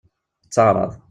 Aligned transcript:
Itteɛṛaḍ. 0.45 0.91